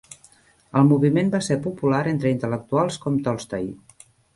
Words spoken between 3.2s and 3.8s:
Tolstoy.